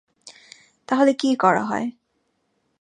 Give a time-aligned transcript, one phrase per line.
[0.87, 1.87] তাহলে কী করা হয়?